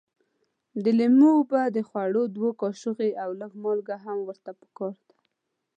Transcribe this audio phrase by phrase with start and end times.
[0.83, 5.15] د لیمو اوبه د خوړو دوه کاشوغې او لږ مالګه هم ورته پکار ده.